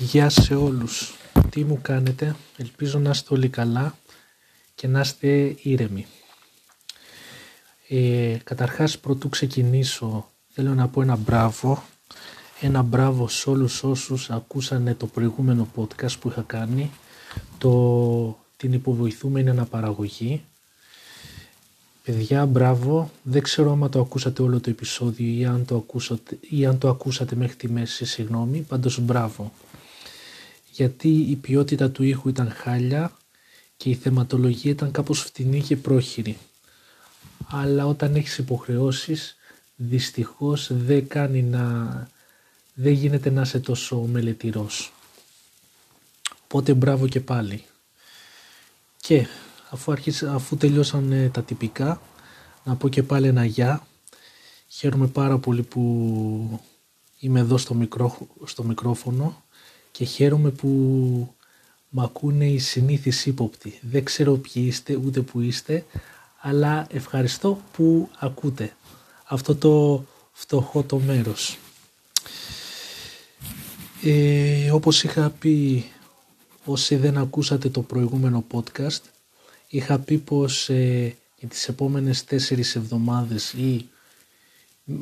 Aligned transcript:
Γεια 0.00 0.28
σε 0.28 0.54
όλους. 0.54 1.14
Τι 1.50 1.64
μου 1.64 1.78
κάνετε; 1.82 2.36
Ελπίζω 2.56 2.98
να 2.98 3.10
είστε 3.10 3.34
όλοι 3.34 3.48
καλά 3.48 3.94
και 4.74 4.86
να 4.86 5.00
είστε 5.00 5.56
ήρεμοι. 5.62 6.06
Ε, 7.88 8.36
καταρχάς 8.44 8.98
πρωτού 8.98 9.28
ξεκινήσω 9.28 10.30
θέλω 10.48 10.74
να 10.74 10.88
πω 10.88 11.02
ένα 11.02 11.16
μπράβο. 11.16 11.82
Ένα 12.60 12.82
μπράβο 12.82 13.28
σε 13.28 13.50
όλους 13.50 13.82
όσους 13.82 14.30
ακούσανε 14.30 14.94
το 14.94 15.06
προηγούμενο 15.06 15.68
podcast 15.76 16.18
που 16.20 16.28
είχα 16.28 16.42
κάνει. 16.46 16.90
Το, 17.58 18.38
την 18.56 18.72
υποβοηθούμενη 18.72 19.50
αναπαραγωγή. 19.50 20.44
Παιδιά, 22.04 22.46
μπράβο. 22.46 23.10
Δεν 23.22 23.42
ξέρω 23.42 23.72
άμα 23.72 23.88
το 23.88 24.00
ακούσατε 24.00 24.42
όλο 24.42 24.60
το 24.60 24.70
επεισόδιο 24.70 25.40
ή 25.40 25.44
αν 25.44 25.64
το 25.64 25.76
ακούσατε, 25.76 26.38
ή 26.40 26.66
αν 26.66 26.78
το 26.78 26.88
ακούσατε 26.88 27.36
μέχρι 27.36 27.56
τη 27.56 27.68
μέση, 27.68 28.04
συγγνώμη. 28.04 28.58
Πάντως 28.60 29.00
μπράβο 29.00 29.52
γιατί 30.78 31.08
η 31.08 31.36
ποιότητα 31.36 31.90
του 31.90 32.02
ήχου 32.02 32.28
ήταν 32.28 32.50
χάλια 32.50 33.12
και 33.76 33.90
η 33.90 33.94
θεματολογία 33.94 34.70
ήταν 34.70 34.90
κάπως 34.90 35.20
φτηνή 35.20 35.62
και 35.62 35.76
πρόχειρη. 35.76 36.38
Αλλά 37.48 37.86
όταν 37.86 38.14
έχεις 38.14 38.38
υποχρεώσεις 38.38 39.36
δυστυχώς 39.76 40.68
δεν 40.72 41.08
κάνει 41.08 41.42
να... 41.42 42.08
δεν 42.74 42.92
γίνεται 42.92 43.30
να 43.30 43.40
είσαι 43.40 43.60
τόσο 43.60 43.96
μελετηρός. 44.00 44.92
Οπότε 46.44 46.74
μπράβο 46.74 47.08
και 47.08 47.20
πάλι. 47.20 47.64
Και 48.96 49.26
αφού, 49.70 49.92
αρχίσα, 49.92 50.34
αφού 50.34 50.56
τελειώσαν 50.56 51.30
τα 51.32 51.42
τυπικά 51.42 52.00
να 52.64 52.76
πω 52.76 52.88
και 52.88 53.02
πάλι 53.02 53.26
ένα 53.26 53.44
γεια. 53.44 53.86
Χαίρομαι 54.68 55.06
πάρα 55.06 55.38
πολύ 55.38 55.62
που 55.62 56.60
είμαι 57.18 57.40
εδώ 57.40 57.58
στο, 57.58 57.74
μικρό, 57.74 58.28
στο 58.44 58.62
μικρόφωνο 58.62 59.42
και 59.98 60.04
χαίρομαι 60.04 60.50
που 60.50 60.68
μ' 61.88 62.00
ακούνε 62.00 62.46
οι 62.46 62.58
συνήθεις 62.58 63.26
ύποπτοι. 63.26 63.78
Δεν 63.82 64.04
ξέρω 64.04 64.34
ποιοι 64.34 64.64
είστε 64.66 64.96
ούτε 64.96 65.20
που 65.20 65.40
είστε, 65.40 65.84
αλλά 66.40 66.86
ευχαριστώ 66.90 67.60
που 67.72 68.08
ακούτε 68.18 68.76
αυτό 69.24 69.56
το 69.56 70.04
φτωχό 70.32 70.82
το 70.82 70.98
μέρος. 70.98 71.58
Ε, 74.02 74.70
όπως 74.70 75.02
είχα 75.04 75.30
πει 75.30 75.84
όσοι 76.64 76.96
δεν 76.96 77.18
ακούσατε 77.18 77.68
το 77.68 77.82
προηγούμενο 77.82 78.44
podcast 78.52 79.02
είχα 79.68 79.98
πει 79.98 80.18
πως 80.18 80.68
ε, 80.68 81.16
για 81.38 81.48
τις 81.48 81.68
επόμενες 81.68 82.24
τέσσερις 82.24 82.76
εβδομάδες 82.76 83.52
ή 83.52 83.88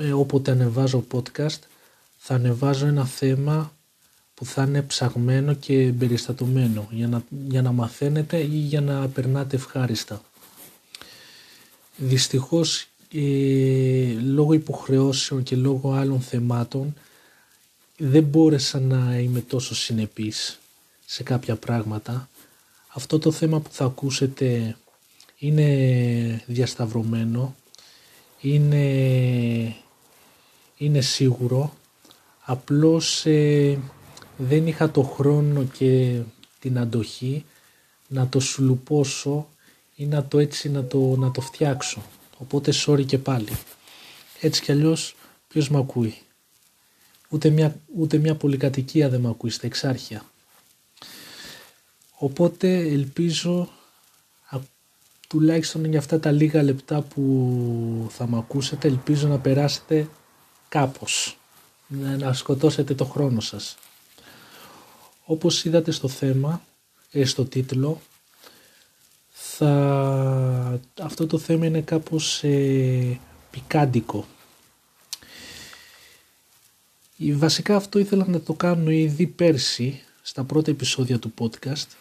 ε, 0.00 0.12
όποτε 0.12 0.50
ανεβάζω 0.50 1.04
podcast 1.12 1.58
θα 2.16 2.34
ανεβάζω 2.34 2.86
ένα 2.86 3.04
θέμα 3.04 3.75
που 4.36 4.44
θα 4.44 4.62
είναι 4.62 4.82
ψαγμένο 4.82 5.54
και 5.54 5.92
περιστατωμένο 5.98 6.88
για 6.90 7.08
να, 7.08 7.24
για 7.48 7.62
να 7.62 7.72
μαθαίνετε 7.72 8.38
ή 8.38 8.46
για 8.56 8.80
να 8.80 9.08
περνάτε 9.08 9.56
ευχάριστα. 9.56 10.22
Δυστυχώς 11.96 12.88
ε, 13.12 14.12
λόγω 14.20 14.52
υποχρεώσεων 14.52 15.42
και 15.42 15.56
λόγω 15.56 15.92
άλλων 15.92 16.20
θεμάτων 16.20 16.94
δεν 17.96 18.22
μπόρεσα 18.22 18.80
να 18.80 19.18
είμαι 19.18 19.40
τόσο 19.40 19.74
συνεπής 19.74 20.58
σε 21.06 21.22
κάποια 21.22 21.56
πράγματα. 21.56 22.28
Αυτό 22.88 23.18
το 23.18 23.30
θέμα 23.32 23.60
που 23.60 23.68
θα 23.72 23.84
ακούσετε 23.84 24.76
είναι 25.38 26.44
διασταυρωμένο, 26.46 27.54
είναι, 28.40 28.84
είναι 30.76 31.00
σίγουρο, 31.00 31.76
απλώς 32.44 33.26
ε, 33.26 33.78
δεν 34.36 34.66
είχα 34.66 34.90
το 34.90 35.02
χρόνο 35.02 35.64
και 35.64 36.20
την 36.58 36.78
αντοχή 36.78 37.44
να 38.08 38.28
το 38.28 38.40
σουλουπώσω 38.40 39.48
ή 39.94 40.06
να 40.06 40.24
το 40.24 40.38
έτσι 40.38 40.70
να 40.70 40.84
το, 40.84 41.16
να 41.16 41.30
το 41.30 41.40
φτιάξω. 41.40 42.02
Οπότε 42.38 42.72
sorry 42.86 43.06
και 43.06 43.18
πάλι. 43.18 43.48
Έτσι 44.40 44.62
κι 44.62 44.72
αλλιώς 44.72 45.16
ποιος 45.48 45.70
με 45.70 45.78
ακούει; 45.78 46.14
Ούτε 47.28 47.50
μια, 47.50 47.80
ούτε 47.96 48.18
μια 48.18 48.34
πολυκατοικία 48.34 49.08
δεν 49.08 49.20
με 49.20 49.28
ακούει 49.28 49.50
στα 49.50 49.66
εξάρχεια. 49.66 50.24
Οπότε 52.18 52.76
ελπίζω 52.78 53.70
τουλάχιστον 55.28 55.84
για 55.84 55.98
αυτά 55.98 56.20
τα 56.20 56.30
λίγα 56.30 56.62
λεπτά 56.62 57.00
που 57.00 58.06
θα 58.10 58.28
με 58.28 58.38
ακούσετε 58.38 58.88
ελπίζω 58.88 59.28
να 59.28 59.38
περάσετε 59.38 60.08
κάπως. 60.68 61.38
Να 62.18 62.32
σκοτώσετε 62.32 62.94
το 62.94 63.04
χρόνο 63.04 63.40
σας. 63.40 63.76
Όπως 65.28 65.64
είδατε 65.64 65.90
στο 65.90 66.08
θέμα, 66.08 66.62
ε, 67.10 67.24
στο 67.24 67.44
τίτλο, 67.44 68.00
θα... 69.30 70.80
αυτό 71.00 71.26
το 71.26 71.38
θέμα 71.38 71.66
είναι 71.66 71.80
κάπως 71.80 72.44
ε, 72.44 73.20
πικάντικο. 73.50 74.26
Βασικά 77.18 77.76
αυτό 77.76 77.98
ήθελα 77.98 78.24
να 78.28 78.40
το 78.40 78.52
κάνω 78.52 78.90
ήδη 78.90 79.26
πέρσι 79.26 80.02
στα 80.22 80.44
πρώτα 80.44 80.70
επεισόδια 80.70 81.18
του 81.18 81.34
podcast 81.38 81.96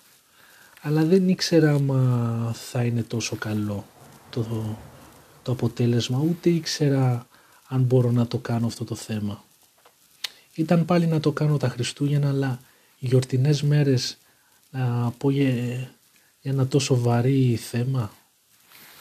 αλλά 0.81 1.03
δεν 1.03 1.29
ήξερα 1.29 1.73
άμα 1.73 2.51
θα 2.55 2.83
είναι 2.83 3.03
τόσο 3.03 3.35
καλό 3.35 3.85
το, 4.29 4.77
το 5.43 5.51
αποτέλεσμα 5.51 6.19
ούτε 6.19 6.49
ήξερα 6.49 7.27
αν 7.67 7.81
μπορώ 7.81 8.11
να 8.11 8.27
το 8.27 8.37
κάνω 8.37 8.67
αυτό 8.67 8.83
το 8.83 8.95
θέμα. 8.95 9.43
Ήταν 10.53 10.85
πάλι 10.85 11.05
να 11.05 11.19
το 11.19 11.31
κάνω 11.31 11.57
τα 11.57 11.69
Χριστούγεννα 11.69 12.29
αλλά 12.29 12.59
γιορτινές 13.05 13.61
μέρες 13.61 14.17
να 14.71 15.13
πω 15.17 15.29
για, 15.29 15.89
ένα 16.41 16.67
τόσο 16.67 16.99
βαρύ 16.99 17.55
θέμα. 17.55 18.13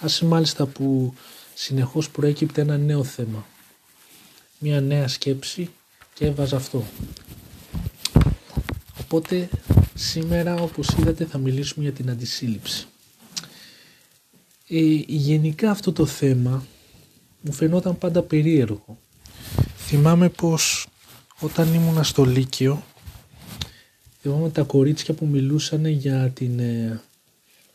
Ας 0.01 0.23
μάλιστα 0.23 0.67
που 0.67 1.15
συνεχώς 1.55 2.11
προέκυπτε 2.11 2.61
ένα 2.61 2.77
νέο 2.77 3.05
θέμα. 3.05 3.47
Μια 4.59 4.81
νέα 4.81 5.09
σκέψη 5.09 5.71
και 6.15 6.27
έβαζα 6.27 6.57
αυτό. 6.57 6.85
Οπότε 9.01 9.49
σήμερα 9.95 10.55
όπως 10.55 10.89
είδατε 10.89 11.25
θα 11.25 11.39
μιλήσουμε 11.39 11.85
για 11.85 11.95
την 11.95 12.11
αντισύλληψη. 12.11 12.87
Ε, 14.69 14.81
γενικά 15.07 15.71
αυτό 15.71 15.93
το 15.93 16.07
θέμα 16.07 16.67
μου 17.41 17.53
φαινόταν 17.53 17.99
πάντα 17.99 18.23
περίεργο. 18.23 18.99
Θυμάμαι 19.77 20.29
πως 20.29 20.87
όταν 21.41 21.75
ήμουνα 21.75 22.03
στο 22.03 22.25
Λύκειο 22.25 22.83
θυμάμαι 24.25 24.51
τα 24.51 24.63
κορίτσια 24.63 25.15
που 25.15 25.27
μιλούσαν 25.27 25.87
για 25.87 26.31
την, 26.31 26.59
ε, 26.59 27.01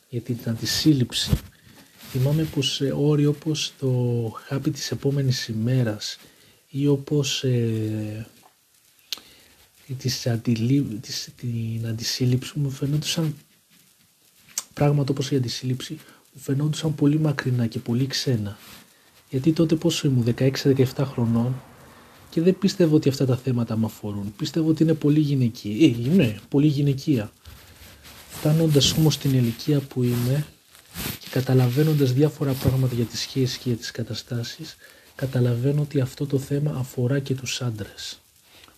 για 0.10 0.22
την 0.22 0.38
αντισύλληψη. 0.46 1.32
Θυμάμαι 2.12 2.44
πως 2.44 2.82
ε, 2.82 2.92
όροι 2.96 3.26
όπως 3.26 3.74
το 3.80 3.90
χάπι 4.46 4.72
της 4.72 4.92
επόμενης 4.92 5.48
ημέρας 5.48 6.18
ή 6.70 6.88
όπως 6.88 7.44
ε, 7.44 8.28
της 9.98 10.28
της, 11.02 11.30
την 11.36 11.88
αντισύλληψη 11.88 12.60
μου 12.60 12.70
φαινόντουσαν 12.70 13.36
πράγματα 14.74 15.12
όπως 15.12 15.32
η 15.32 15.36
αντισύλληψη 15.36 15.94
μου 16.34 16.42
φαινόντουσαν 16.42 16.96
πολύ 16.96 17.20
μακρινά 17.20 17.68
και 17.68 17.80
πολύ 17.80 18.08
ξένα. 18.08 18.58
Γιατί 19.30 19.52
τότε 19.54 19.76
πόσο 19.76 20.08
ήμουν, 20.08 20.34
16-17 20.38 20.86
χρονών, 20.98 21.62
και 22.30 22.42
δεν 22.42 22.58
πίστευω 22.58 22.96
ότι 22.96 23.10
αυτά 23.10 23.26
τα 23.26 23.38
θέματα 23.38 23.78
με 23.78 23.86
αφορούν. 23.86 24.34
Πίστευω 24.38 24.70
ότι 24.70 24.84
είναι 24.84 24.94
πολύ 24.94 25.20
γυναικεία. 25.20 25.88
Ε, 25.88 26.16
ναι, 26.16 26.36
πολύ 26.50 26.68
γυναικεία. 26.68 27.32
Φτάνοντας 28.30 28.92
όμως 28.92 29.14
στην 29.14 29.34
ηλικία 29.34 29.80
που 29.80 30.04
είμαι 30.04 30.46
και 31.20 31.28
καταλαβαίνοντας 31.30 32.14
διάφορα 32.14 32.54
πράγματα 32.54 32.96
για 32.96 33.06
τις 33.06 33.20
σχέσεις 33.20 33.58
και 33.58 33.70
για 33.70 33.78
τις 33.78 33.92
καταστάσεις, 33.92 34.76
καταλαβαίνω 35.16 35.82
ότι 35.82 36.02
αυτό 36.02 36.26
το 36.26 36.40
θέμα 36.40 36.72
αφορά 36.72 37.20
και 37.20 37.36
τους 37.36 37.62
άντρες. 37.62 38.20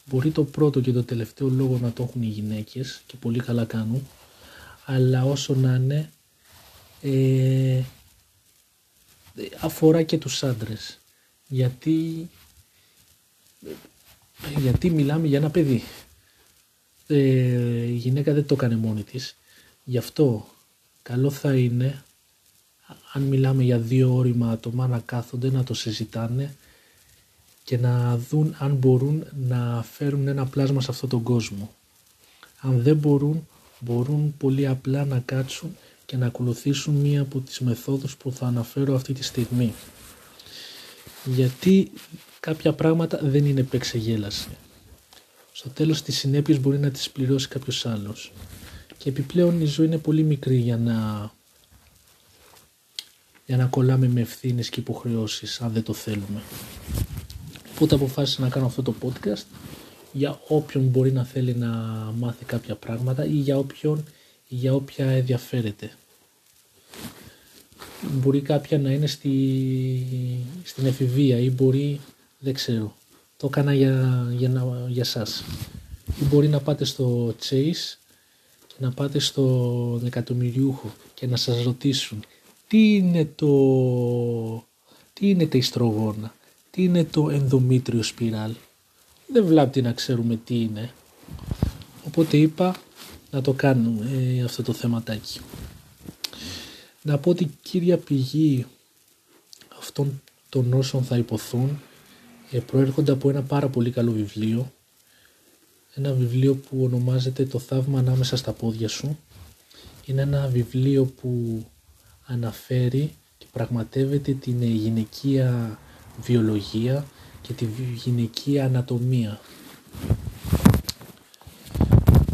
Μπορεί 0.06 0.32
το 0.32 0.44
πρώτο 0.44 0.80
και 0.80 0.92
το 0.92 1.04
τελευταίο 1.04 1.50
λόγο 1.50 1.80
να 1.82 1.92
το 1.92 2.04
έχουν 2.04 2.22
οι 2.22 2.28
γυναίκες 2.28 3.02
και 3.06 3.16
πολύ 3.20 3.40
καλά 3.40 3.66
κάνουν, 3.66 4.08
αλλά 4.86 5.24
όσο 5.24 5.54
να 5.54 5.76
είναι 5.76 6.10
ε, 7.02 7.82
αφορά 9.60 10.04
και 10.04 10.18
τους 10.18 10.44
άντρες. 10.44 11.00
Γιατί 11.48 12.30
γιατί 14.58 14.90
μιλάμε 14.90 15.28
για 15.28 15.38
ένα 15.38 15.50
παιδί. 15.50 15.84
Ε, 17.08 17.16
η 17.84 17.96
γυναίκα 17.96 18.34
δεν 18.34 18.46
το 18.46 18.54
έκανε 18.54 18.76
μόνη 18.76 19.04
της. 19.04 19.36
Γι' 19.84 19.98
αυτό 19.98 20.48
καλό 21.02 21.30
θα 21.30 21.56
είναι 21.56 22.04
αν 23.14 23.22
μιλάμε 23.22 23.64
για 23.64 23.80
δύο 23.80 24.16
όρημα 24.16 24.52
άτομα 24.52 24.88
να 24.88 25.00
κάθονται 25.00 25.52
να 25.52 25.64
το 25.64 25.74
συζητάνε 25.74 26.56
και 27.64 27.78
να 27.78 28.18
δουν 28.18 28.56
αν 28.60 28.76
μπορούν 28.76 29.24
να 29.48 29.86
φέρουν 29.92 30.28
ένα 30.28 30.46
πλάσμα 30.46 30.82
σε 30.82 30.92
αυτόν 30.92 31.10
τον 31.10 31.24
κόσμο. 31.24 31.72
Αν 32.60 32.82
δεν 32.82 32.96
μπορούν, 32.96 33.48
μπορούν 33.80 34.38
πολύ 34.38 34.68
απλά 34.68 35.06
να 35.06 35.20
κάτσουν 35.20 35.76
και 36.06 36.18
να 36.18 36.26
ακολουθήσουν 36.26 36.94
μία 36.94 37.22
από 37.22 37.40
τις 37.40 37.60
μεθόδους 37.60 38.18
που 38.18 38.32
θα 38.32 38.46
αναφέρω 38.46 38.96
αυτή 38.96 39.14
τη 39.14 39.24
στιγμή. 39.24 39.74
Γιατί 41.26 41.92
κάποια 42.40 42.74
πράγματα 42.74 43.20
δεν 43.22 43.46
είναι 43.46 43.60
επεξεγέλαση. 43.60 44.48
Στο 45.52 45.70
τέλος 45.70 46.02
τις 46.02 46.18
συνέπειες 46.18 46.60
μπορεί 46.60 46.80
να 46.80 46.90
τις 46.90 47.10
πληρώσει 47.10 47.48
κάποιος 47.48 47.86
άλλος. 47.86 48.32
Και 48.98 49.10
επιπλέον 49.10 49.62
η 49.62 49.66
ζωή 49.66 49.86
είναι 49.86 49.98
πολύ 49.98 50.24
μικρή 50.24 50.56
για 50.56 50.78
να, 50.78 51.32
για 53.46 53.58
να 53.58 53.66
κολλάμε 53.66 54.08
με 54.08 54.22
ευθύνες 54.22 54.70
και 54.70 54.80
υποχρεώσεις 54.80 55.62
αν 55.62 55.72
δεν 55.72 55.84
το 55.84 55.94
θέλουμε. 55.94 56.42
Οπότε 57.76 57.96
αποφάσισα 57.96 58.42
να 58.42 58.50
κάνω 58.50 58.66
αυτό 58.66 58.82
το 58.82 58.94
podcast 59.02 59.44
για 60.12 60.40
όποιον 60.48 60.84
μπορεί 60.84 61.12
να 61.12 61.26
θέλει 61.26 61.54
να 61.54 61.68
μάθει 62.18 62.46
κάποια 62.46 62.76
πράγματα 62.76 63.26
ή 63.26 63.34
για 63.34 63.58
όποιον 63.58 64.04
ή 64.48 64.56
για 64.56 64.74
όποια 64.74 65.06
ενδιαφέρεται. 65.06 65.92
Μπορεί 68.10 68.42
κάποια 68.42 68.80
να 68.80 68.92
είναι 68.92 69.08
στη, 69.08 69.32
στην 70.64 70.86
εφηβεία 70.86 71.40
ή 71.40 71.50
μπορεί, 71.50 72.00
δεν 72.40 72.54
ξέρω, 72.54 72.96
το 73.38 73.48
έκανα 73.48 73.74
για, 73.74 74.28
για, 74.38 74.86
για 74.88 75.04
σας. 75.04 75.44
Ή 76.22 76.24
μπορεί 76.24 76.48
να 76.48 76.60
πάτε 76.60 76.86
στο 76.86 77.36
Chase 77.50 77.98
και 78.68 78.76
να 78.78 78.92
πάτε 78.92 79.20
στο 79.20 80.02
εκατομμυριούχο 80.06 80.94
και 81.14 81.28
να 81.28 81.36
σας 81.36 81.64
ρωτήσουν 81.64 82.24
τι 82.68 82.96
είναι 82.96 83.26
το, 83.36 84.66
τι 85.14 85.30
είναι 85.30 85.46
τα 85.46 85.58
ιστρογόνα, 85.58 86.34
τι 86.72 86.84
είναι 86.84 87.04
το 87.04 87.30
ενδομήτριο 87.30 88.04
σπιράλ; 88.04 88.52
Δεν 89.28 89.46
βλάπτει 89.46 89.82
να 89.82 89.92
ξέρουμε 89.92 90.40
τι 90.46 90.56
είναι. 90.62 90.94
Οπότε 92.06 92.38
είπα 92.38 92.76
να 93.32 93.42
το 93.42 93.54
κάνουμε 93.54 94.10
ε, 94.38 94.44
αυτό 94.44 94.64
το 94.64 94.74
θεματάκι. 94.74 95.40
Να 97.04 97.18
πω 97.18 97.30
ότι 97.30 97.52
κύρια 97.62 97.98
πηγή 97.98 98.66
αυτών 99.80 100.22
των 100.50 100.74
όσων 100.74 101.04
θα 101.04 101.18
υποθούν 101.18 101.80
ε, 102.52 102.60
προέρχονται 102.60 103.12
από 103.12 103.30
ένα 103.30 103.42
πάρα 103.42 103.68
πολύ 103.68 103.92
καλό 103.92 104.12
βιβλίο. 104.12 104.72
Ένα 105.94 106.14
βιβλίο 106.14 106.56
που 106.56 106.84
ονομάζεται 106.84 107.46
«Το 107.46 107.60
θαύμα 107.60 108.00
ανάμεσα 108.00 108.38
στα 108.38 108.52
πόδια 108.52 108.88
σου». 108.88 109.18
Είναι 110.06 110.22
ένα 110.22 110.48
βιβλίο 110.48 111.06
που 111.06 111.64
αναφέρει 112.26 113.14
και 113.38 113.46
πραγματεύεται 113.52 114.34
την 114.34 114.62
γυναικεία 114.64 115.80
βιολογία 116.22 117.06
και 117.42 117.54
τη 117.54 117.66
γυναικεία 117.96 118.66
ανατομία. 118.66 119.40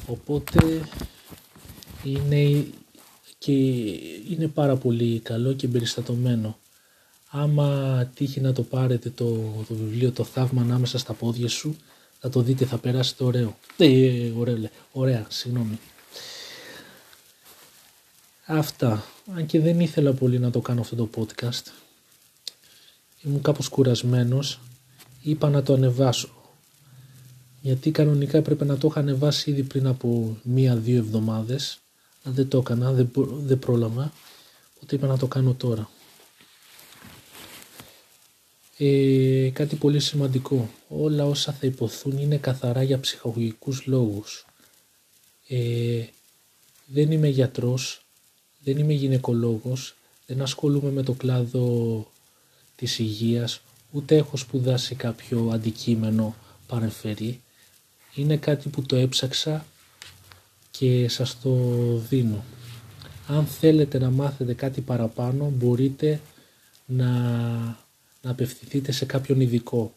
Οπότε 0.07 0.81
είναι 2.03 2.65
και 3.47 3.53
είναι 4.33 4.47
πάρα 4.47 4.75
πολύ 4.75 5.19
καλό 5.19 5.53
και 5.53 5.65
εμπεριστατωμένο. 5.65 6.57
Άμα 7.29 8.05
τύχει 8.15 8.41
να 8.41 8.53
το 8.53 8.61
πάρετε 8.61 9.09
το, 9.09 9.25
το 9.67 9.73
βιβλίο 9.73 10.11
«Το 10.11 10.23
θαύμα 10.23 10.61
ανάμεσα 10.61 10.97
στα 10.97 11.13
πόδια 11.13 11.47
σου» 11.47 11.75
θα 12.19 12.29
το 12.29 12.41
δείτε, 12.41 12.65
θα 12.65 12.77
περάσετε 12.77 13.23
ωραίο. 13.23 13.57
Ε, 13.77 14.31
ωραία, 14.37 14.69
ωραία, 14.91 15.25
συγγνώμη. 15.29 15.79
Αυτά. 18.45 19.03
Αν 19.35 19.45
και 19.45 19.59
δεν 19.59 19.79
ήθελα 19.79 20.13
πολύ 20.13 20.39
να 20.39 20.51
το 20.51 20.59
κάνω 20.59 20.81
αυτό 20.81 20.95
το 20.95 21.09
podcast. 21.15 21.71
Ήμουν 23.21 23.41
κάπως 23.41 23.67
κουρασμένος. 23.69 24.59
Είπα 25.21 25.49
να 25.49 25.63
το 25.63 25.73
ανεβάσω. 25.73 26.29
Γιατί 27.61 27.91
κανονικά 27.91 28.41
πρέπει 28.41 28.65
να 28.65 28.77
το 28.77 28.87
είχα 28.87 28.99
ανεβάσει 28.99 29.49
ήδη 29.49 29.63
πριν 29.63 29.87
από 29.87 30.37
μία-δύο 30.43 30.97
εβδομάδες. 30.97 31.79
Αν 32.27 32.33
δεν 32.33 32.47
το 32.47 32.57
έκανα, 32.57 32.91
δεν, 32.91 33.11
δεν 33.29 33.59
πρόλαβα. 33.59 34.13
Οπότε 34.75 34.95
είπα 34.95 35.07
να 35.07 35.17
το 35.17 35.27
κάνω 35.27 35.53
τώρα. 35.53 35.89
Ε, 38.77 39.49
κάτι 39.53 39.75
πολύ 39.75 39.99
σημαντικό. 39.99 40.69
Όλα 40.87 41.25
όσα 41.25 41.53
θα 41.53 41.67
υποθούν 41.67 42.17
είναι 42.17 42.37
καθαρά 42.37 42.83
για 42.83 42.99
ψυχαγωγικούς 42.99 43.85
λόγους. 43.85 44.45
Ε, 45.47 46.05
δεν 46.85 47.11
είμαι 47.11 47.27
γιατρός, 47.27 48.05
δεν 48.63 48.77
είμαι 48.77 48.93
γυναικολόγος, 48.93 49.95
δεν 50.25 50.41
ασχολούμαι 50.41 50.91
με 50.91 51.03
το 51.03 51.13
κλάδο 51.13 52.07
της 52.75 52.99
υγείας, 52.99 53.61
ούτε 53.91 54.15
έχω 54.15 54.37
σπουδάσει 54.37 54.95
κάποιο 54.95 55.49
αντικείμενο 55.53 56.35
παρεμφερή. 56.67 57.41
Είναι 58.15 58.37
κάτι 58.37 58.69
που 58.69 58.81
το 58.81 58.95
έψαξα 58.95 59.65
και 60.77 61.09
σας 61.09 61.39
το 61.41 61.55
δίνω. 62.09 62.43
Αν 63.27 63.45
θέλετε 63.45 63.99
να 63.99 64.09
μάθετε 64.09 64.53
κάτι 64.53 64.81
παραπάνω 64.81 65.51
μπορείτε 65.55 66.21
να, 66.85 67.11
να 68.21 68.31
απευθυνθείτε 68.31 68.91
σε 68.91 69.05
κάποιον 69.05 69.41
ειδικό 69.41 69.95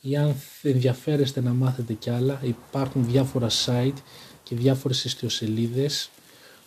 ή 0.00 0.16
αν 0.16 0.34
ενδιαφέρεστε 0.62 1.40
να 1.40 1.52
μάθετε 1.52 1.92
κι 1.92 2.10
άλλα 2.10 2.40
υπάρχουν 2.42 3.06
διάφορα 3.06 3.48
site 3.64 3.96
και 4.42 4.54
διάφορες 4.54 5.04
ιστιοσελίδες 5.04 6.10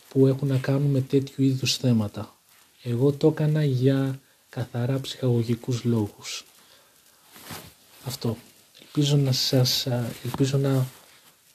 που 0.10 0.28
έχουν 0.28 0.48
να 0.48 0.57
κάνουν 0.57 0.92
με 0.92 1.02
τέτοιου 1.02 1.44
είδους 1.44 1.78
θέματα. 1.78 2.36
Εγώ 2.84 3.12
το 3.12 3.28
έκανα 3.28 3.64
για 3.64 4.19
καθαρά 4.50 5.00
ψυχαγωγικούς 5.00 5.84
λόγους. 5.84 6.46
Αυτό. 8.06 8.38
Ελπίζω 8.81 9.16
να 9.16 9.31
σας, 9.31 9.88
ελπίζω 10.24 10.57
να 10.57 10.86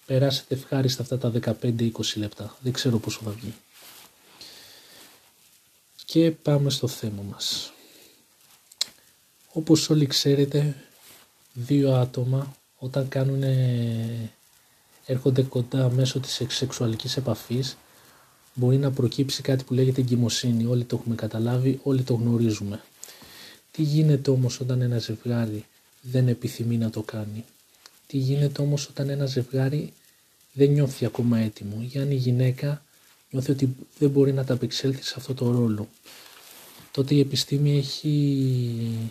περάσετε 0.07 0.55
ευχάριστα 0.55 1.03
αυτά 1.03 1.19
τα 1.19 1.33
15-20 1.63 1.91
λεπτά. 2.17 2.57
Δεν 2.61 2.73
ξέρω 2.73 2.99
πόσο 2.99 3.21
θα 3.25 3.31
βγει. 3.31 3.55
Και 6.05 6.31
πάμε 6.31 6.71
στο 6.71 6.89
θέμα 6.89 7.23
μας. 7.31 7.73
Όπως 9.53 9.91
όλοι 9.91 10.07
ξέρετε, 10.07 10.77
δύο 11.53 11.95
άτομα 11.95 12.57
όταν 12.79 13.09
κάνουν, 13.09 13.43
έρχονται 15.07 15.43
κοντά 15.43 15.91
μέσω 15.91 16.21
της 16.21 16.43
σεξουαλικής 16.49 17.17
επαφής 17.17 17.77
μπορεί 18.55 18.77
να 18.77 18.91
προκύψει 18.91 19.43
κάτι 19.43 19.65
που 19.65 19.75
λέγεται 19.75 20.01
εγκυμοσύνη. 20.01 20.65
Όλοι 20.67 20.85
το 20.85 20.97
έχουμε 20.97 21.15
καταλάβει, 21.15 21.81
όλοι 21.83 22.03
το 22.03 22.15
γνωρίζουμε. 22.15 22.81
Τι 23.71 23.83
γίνεται 23.83 24.31
όμως 24.31 24.61
όταν 24.61 24.81
ένα 24.81 24.99
ζευγάρι 24.99 25.65
δεν 26.01 26.29
επιθυμεί 26.29 26.77
να 26.79 26.91
το 26.91 27.03
κάνει; 27.03 27.45
Τι 28.07 28.17
γίνεται 28.17 28.63
όμως 28.63 28.89
όταν 28.89 29.09
ένα 29.09 29.27
ζευγάρι 29.27 29.93
δεν 30.53 30.71
νιώθει 30.71 31.05
ακόμα 31.05 31.39
έτοιμο 31.39 31.89
ή 31.93 31.99
αν 31.99 32.11
η 32.11 32.15
γυναίκα 32.15 32.85
νιώθει 33.31 33.51
ότι 33.51 33.77
δεν 33.99 34.11
μπορεί 34.11 34.33
να 34.33 34.45
τα 34.45 34.55
απεξέλθει 34.55 35.03
σε 35.03 35.15
αυτό 35.17 35.35
το 35.35 35.51
ρόλο. 35.51 35.89
Τότε 36.91 37.15
η 37.15 37.21
επιστήμη 37.21 37.79
έχει, 37.79 39.11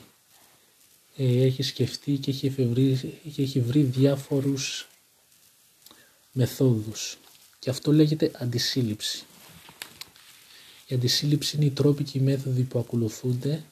ε, 1.15 1.43
έχει 1.43 1.63
σκεφτεί 1.63 2.17
και 2.17 2.31
έχει, 2.31 2.47
εφευρεί, 2.47 3.13
και 3.33 3.41
έχει 3.41 3.59
βρει 3.59 3.81
διάφορους 3.81 4.87
μεθόδους 6.31 7.17
και 7.59 7.69
αυτό 7.69 7.93
λέγεται 7.93 8.31
αντισύλληψη. 8.35 9.23
Η 10.87 10.95
αντισύλληψη 10.95 11.55
είναι 11.55 11.65
οι 11.65 11.71
τρόποι 11.71 12.03
και 12.03 12.17
οι 12.17 12.21
μέθοδοι 12.21 12.61
που 12.61 12.79
ακολουθούνται 12.79 13.63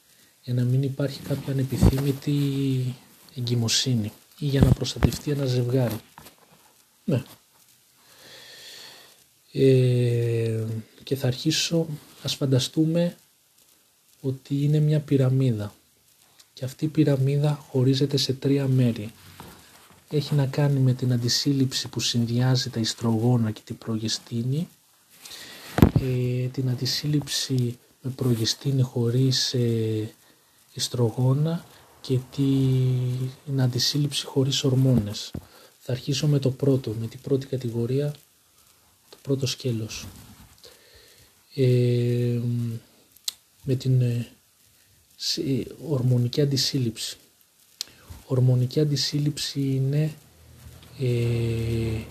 για 0.43 0.53
να 0.53 0.63
μην 0.63 0.83
υπάρχει 0.83 1.19
κάποια 1.19 1.53
ανεπιθύμητη 1.53 2.95
εγκυμοσύνη 3.35 4.11
ή 4.43 4.45
για 4.45 4.61
να 4.61 4.71
προστατευτεί 4.71 5.31
ένα 5.31 5.45
ζευγάρι. 5.45 5.99
Ναι. 7.03 7.23
Ε, 9.51 10.63
και 11.03 11.15
θα 11.15 11.27
αρχίσω, 11.27 11.87
ας 12.23 12.35
φανταστούμε 12.35 13.15
ότι 14.21 14.63
είναι 14.63 14.79
μια 14.79 14.99
πυραμίδα 14.99 15.73
και 16.53 16.65
αυτή 16.65 16.85
η 16.85 16.87
πυραμίδα 16.87 17.65
χωρίζεται 17.69 18.17
σε 18.17 18.33
τρία 18.33 18.67
μέρη. 18.67 19.11
Έχει 20.09 20.35
να 20.35 20.45
κάνει 20.45 20.79
με 20.79 20.93
την 20.93 21.13
αντισύλληψη 21.13 21.87
που 21.87 21.99
συνδυάζει 21.99 22.69
τα 22.69 22.79
ιστρογόνα 22.79 23.51
και 23.51 23.61
την 23.63 23.77
προγεστίνη, 23.77 24.67
ε, 25.99 26.47
την 26.47 26.69
αντισύλληψη 26.69 27.77
με 28.01 28.11
προγεστίνη 28.11 28.81
χωρίς 28.81 29.53
ε, 29.53 30.13
ιστρογόνα 30.73 31.65
και 32.03 32.19
την 33.45 33.61
αντισύλληψη 33.61 34.25
χωρίς 34.25 34.63
ορμόνες. 34.63 35.31
Θα 35.79 35.91
αρχίσω 35.91 36.27
με 36.27 36.39
το 36.39 36.51
πρώτο, 36.51 36.95
με 36.99 37.07
την 37.07 37.19
πρώτη 37.21 37.45
κατηγορία, 37.45 38.11
το 39.09 39.17
πρώτο 39.21 39.47
σκέλος. 39.47 40.05
Ε, 41.55 42.39
με 43.63 43.75
την 43.75 44.01
ε, 44.01 44.27
ορμονική 45.87 46.41
αντισύλληψη. 46.41 47.17
Ορμονική 48.25 48.79
αντισύλληψη 48.79 49.59
είναι, 49.61 50.13
ε, 50.99 52.01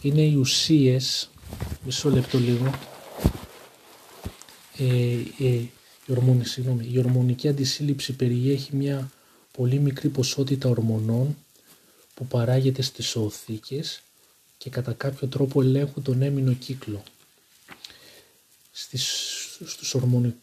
είναι 0.00 0.22
οι 0.22 0.34
ουσίες, 0.34 1.30
μισό 1.84 2.10
λεπτό 2.10 2.38
λίγο, 2.38 2.70
ε, 4.78 5.44
ε, 5.46 5.64
η, 6.06 6.12
ορμονική, 6.12 6.48
συγγνώμη, 6.48 6.88
η 6.92 6.98
ορμονική 6.98 7.48
αντισύλληψη 7.48 8.12
περιέχει 8.12 8.76
μια 8.76 9.10
πολύ 9.52 9.78
μικρή 9.78 10.08
ποσότητα 10.08 10.68
ορμονών 10.68 11.36
που 12.14 12.26
παράγεται 12.26 12.82
στις 12.82 13.16
οθήκες 13.16 14.02
και 14.58 14.70
κατά 14.70 14.92
κάποιο 14.92 15.28
τρόπο 15.28 15.62
ελέγχουν 15.62 16.02
τον 16.02 16.22
έμεινο 16.22 16.52
κύκλο. 16.52 17.02
Στις, 18.72 19.06
στους 19.64 19.94
ορμονικ... 19.94 20.34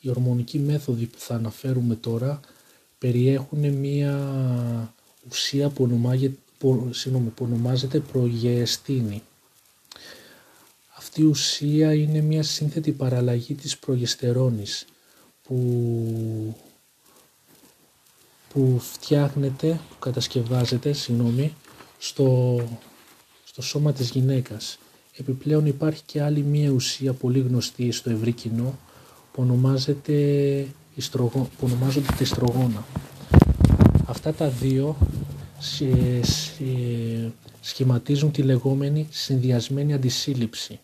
Οι 0.00 0.08
ορμονικοί 0.08 0.58
μέθοδοι 0.58 1.06
που 1.06 1.18
θα 1.18 1.34
αναφέρουμε 1.34 1.94
τώρα 1.94 2.40
περιέχουν 2.98 3.72
μια 3.72 4.94
ουσία 5.30 5.68
που, 5.68 6.00
που, 6.58 6.90
συγγνώμη, 6.92 7.28
που 7.28 7.44
ονομάζεται 7.44 8.00
προγεστίνη. 8.00 9.22
Αυτή 10.96 11.20
η 11.20 11.24
ουσία 11.24 11.94
είναι 11.94 12.20
μια 12.20 12.42
σύνθετη 12.42 12.92
παραλλαγή 12.92 13.54
της 13.54 13.78
προγεστερόνης 13.78 14.84
που, 15.50 16.56
που 18.52 18.78
φτιάχνεται, 18.78 19.80
που 19.88 19.98
κατασκευάζεται, 19.98 20.92
συγγνώμη, 20.92 21.54
στο, 21.98 22.60
στο 23.44 23.62
σώμα 23.62 23.92
της 23.92 24.10
γυναίκας. 24.10 24.78
Επιπλέον 25.16 25.66
υπάρχει 25.66 26.02
και 26.06 26.22
άλλη 26.22 26.42
μία 26.42 26.70
ουσία 26.70 27.12
πολύ 27.12 27.40
γνωστή 27.40 27.92
στο 27.92 28.10
ευρύ 28.10 28.32
κοινό 28.32 28.78
που, 29.32 29.42
ονομάζεται, 29.42 30.66
που 31.12 31.48
ονομάζονται 31.60 32.12
τεστρογόνα. 32.18 32.84
Αυτά 34.06 34.32
τα 34.32 34.48
δύο 34.48 34.96
σχηματίζουν 37.60 38.30
τη 38.30 38.42
λεγόμενη 38.42 39.08
συνδυασμένη 39.10 39.94
αντισύλληψη. 39.94 40.80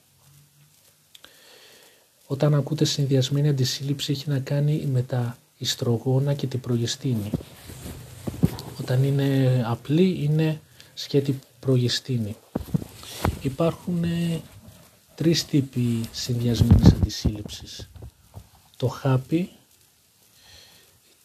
Όταν 2.26 2.54
ακούτε 2.54 2.84
συνδυασμένη 2.84 3.48
αντισύλληψη 3.48 4.12
έχει 4.12 4.28
να 4.28 4.38
κάνει 4.38 4.88
με 4.92 5.02
τα 5.02 5.38
ιστρογόνα 5.58 6.34
και 6.34 6.46
την 6.46 6.60
προγεστίνη. 6.60 7.30
Όταν 8.80 9.04
είναι 9.04 9.62
απλή 9.66 10.22
είναι 10.22 10.60
σκέτη 10.94 11.38
προγεστίνη. 11.60 12.36
Υπάρχουν 13.42 14.04
ε, 14.04 14.40
τρεις 15.14 15.44
τύποι 15.44 16.00
συνδυασμένης 16.12 16.92
αντισύλληψης. 16.92 17.88
Το 18.76 18.88
χάπι, 18.88 19.50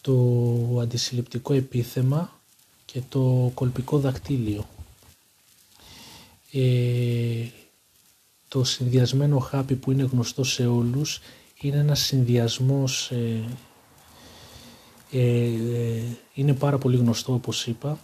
το 0.01 0.13
αντισυλληπτικό 0.81 1.53
επίθεμα 1.53 2.39
και 2.85 3.01
το 3.09 3.51
κολπικό 3.53 3.99
δακτύλιο. 3.99 4.67
Ε, 6.51 7.45
το 8.51 8.63
συνδυασμένο 8.63 9.39
χάπι 9.39 9.75
που 9.75 9.91
είναι 9.91 10.09
γνωστό 10.11 10.43
σε 10.43 10.67
όλους 10.67 11.19
είναι 11.61 11.77
ένας 11.77 11.99
συνδυασμός, 11.99 13.11
ε, 13.11 13.43
ε, 15.11 16.01
είναι 16.33 16.53
πάρα 16.53 16.77
πολύ 16.77 16.97
γνωστό 16.97 17.33
όπως 17.33 17.67
είπα, 17.67 17.99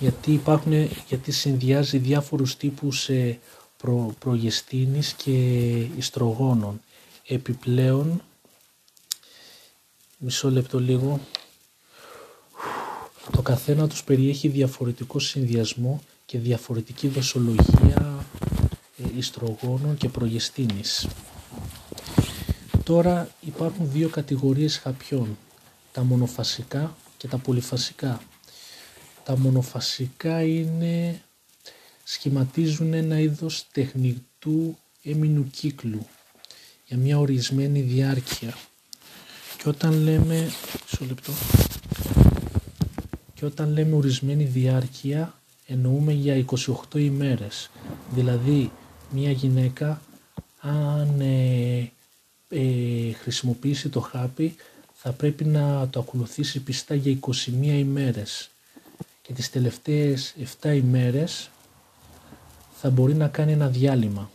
γιατί, 0.00 0.32
υπάρχουν, 0.32 0.72
γιατί 1.08 1.32
συνδυάζει 1.32 1.98
διάφορους 1.98 2.56
τύπους 2.56 3.08
ε, 3.08 3.38
προ, 3.76 4.14
προγεστίνης 4.18 5.12
και 5.12 5.32
ιστρογόνων. 5.96 6.80
Επιπλέον, 7.26 8.22
μισό 10.18 10.50
λεπτό 10.50 10.80
λίγο, 10.80 11.20
το 13.30 13.42
καθένα 13.42 13.88
τους 13.88 14.04
περιέχει 14.04 14.48
διαφορετικό 14.48 15.18
συνδυασμό 15.18 16.00
και 16.26 16.38
διαφορετική 16.38 17.08
δοσολογία 17.08 18.24
ε, 18.50 18.53
ιστρογόνων 19.16 19.96
και 19.96 20.08
προγεστίνης. 20.08 21.08
Τώρα 22.84 23.28
υπάρχουν 23.40 23.90
δύο 23.90 24.08
κατηγορίες 24.08 24.78
χαπιών, 24.78 25.38
τα 25.92 26.04
μονοφασικά 26.04 26.96
και 27.16 27.28
τα 27.28 27.38
πολυφασικά. 27.38 28.22
Τα 29.24 29.38
μονοφασικά 29.38 30.42
είναι, 30.42 31.22
σχηματίζουν 32.04 32.92
ένα 32.92 33.18
είδος 33.18 33.66
τεχνητού 33.72 34.78
έμεινου 35.02 35.50
κύκλου 35.50 36.06
για 36.86 36.96
μια 36.96 37.18
ορισμένη 37.18 37.80
διάρκεια. 37.80 38.54
Και 39.56 39.68
όταν 39.68 39.92
λέμε, 39.92 40.50
λεπτό, 41.06 41.32
και 43.34 43.44
όταν 43.44 43.72
λέμε 43.72 43.96
ορισμένη 43.96 44.44
διάρκεια 44.44 45.34
εννοούμε 45.66 46.12
για 46.12 46.44
28 46.92 46.98
ημέρες. 46.98 47.70
Δηλαδή 48.10 48.70
μια 49.14 49.30
γυναίκα 49.30 50.00
αν 50.60 51.20
ε, 51.20 51.90
ε, 52.48 53.12
χρησιμοποιήσει 53.12 53.88
το 53.88 54.00
χάπι 54.00 54.56
θα 54.94 55.12
πρέπει 55.12 55.44
να 55.44 55.88
το 55.88 56.00
ακολουθήσει 56.00 56.60
πιστά 56.60 56.94
για 56.94 57.18
21 57.20 57.32
ημέρες 57.62 58.50
και 59.22 59.32
τις 59.32 59.50
τελευταίες 59.50 60.34
7 60.60 60.74
ημέρες 60.76 61.50
θα 62.80 62.90
μπορεί 62.90 63.14
να 63.14 63.28
κάνει 63.28 63.52
ένα 63.52 63.68
διάλειμμα. 63.68 64.30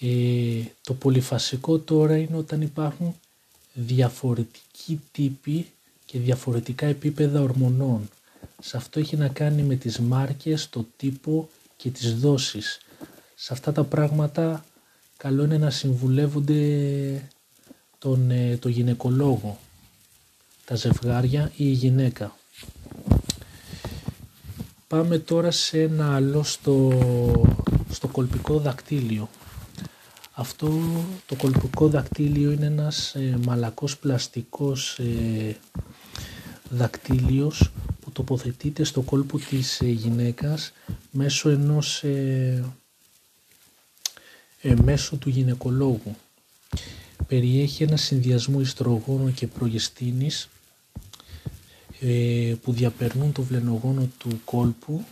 Ε, 0.00 0.62
το 0.82 0.94
πολυφασικό 0.94 1.78
τώρα 1.78 2.16
είναι 2.16 2.36
όταν 2.36 2.60
υπάρχουν 2.62 3.14
διαφορετικοί 3.72 5.00
τύποι 5.12 5.70
και 6.04 6.18
διαφορετικά 6.18 6.86
επίπεδα 6.86 7.40
ορμονών. 7.40 8.08
Σε 8.62 8.76
αυτό 8.76 9.00
έχει 9.00 9.16
να 9.16 9.28
κάνει 9.28 9.62
με 9.62 9.74
τις 9.74 9.98
μάρκες, 9.98 10.68
το 10.70 10.86
τύπο 10.96 11.48
και 11.76 11.90
τις 11.90 12.18
δόσεις. 12.18 12.78
Σε 13.34 13.52
αυτά 13.52 13.72
τα 13.72 13.84
πράγματα 13.84 14.64
καλό 15.16 15.44
είναι 15.44 15.58
να 15.58 15.70
συμβουλεύονται 15.70 17.28
τον, 17.98 18.30
ε, 18.30 18.56
το 18.56 18.68
γυναικολόγο, 18.68 19.58
τα 20.64 20.74
ζευγάρια 20.74 21.44
ή 21.56 21.64
η 21.64 21.70
γυναίκα. 21.72 22.36
Πάμε 24.88 25.18
τώρα 25.18 25.50
σε 25.50 25.82
ένα 25.82 26.14
άλλο 26.14 26.42
στο, 26.42 26.92
στο 27.90 28.08
κολπικό 28.08 28.58
δακτύλιο. 28.58 29.28
Αυτό 30.32 30.80
το 31.26 31.34
κολπικό 31.34 31.88
δακτύλιο 31.88 32.50
είναι 32.50 32.66
ένας 32.66 33.14
ε, 33.14 33.38
μαλακός 33.44 33.98
πλαστικός 33.98 34.98
ε, 34.98 35.56
δακτύλιος 36.70 37.70
που 38.00 38.12
τοποθετείται 38.12 38.84
στο 38.84 39.00
κόλπο 39.00 39.38
της 39.38 39.80
ε, 39.80 39.86
γυναίκας 39.86 40.72
μέσω 41.16 41.48
ενός 41.48 42.02
ε, 42.02 42.64
ε, 44.60 44.74
μέσω 44.82 45.16
του 45.16 45.28
γυναικολόγου. 45.28 46.16
Περιέχει 47.26 47.82
ένα 47.82 47.96
συνδυασμό 47.96 48.60
ιστρογόνων 48.60 49.34
και 49.34 49.46
προγεστίνης 49.46 50.48
ε, 52.00 52.54
που 52.62 52.72
διαπερνούν 52.72 53.32
το 53.32 53.42
βλενογόνο 53.42 54.08
του 54.18 54.40
κόλπου 54.44 55.04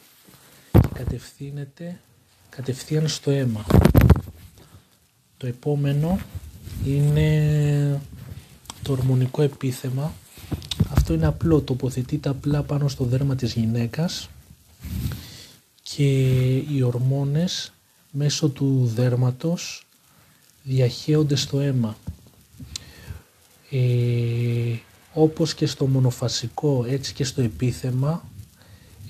και 0.70 0.88
κατευθύνεται 0.94 2.00
κατευθείαν 2.48 3.08
στο 3.08 3.30
αίμα. 3.30 3.64
Το 5.36 5.46
επόμενο 5.46 6.20
είναι 6.84 8.00
το 8.82 8.92
ορμονικό 8.92 9.42
επίθεμα 9.42 10.12
αυτό 10.90 11.14
είναι 11.14 11.26
απλό, 11.26 11.60
τοποθετείται 11.60 12.28
απλά 12.28 12.62
πάνω 12.62 12.88
στο 12.88 13.04
δέρμα 13.04 13.34
της 13.34 13.52
γυναίκας 13.52 14.28
και 15.96 16.56
οι 16.56 16.82
ορμόνες 16.82 17.72
μέσω 18.10 18.48
του 18.48 18.90
δέρματος 18.94 19.86
διαχέονται 20.62 21.36
στο 21.36 21.60
αίμα. 21.60 21.96
Ε, 23.70 24.76
όπως 25.12 25.54
και 25.54 25.66
στο 25.66 25.86
μονοφασικό 25.86 26.84
έτσι 26.88 27.12
και 27.12 27.24
στο 27.24 27.42
επίθεμα 27.42 28.28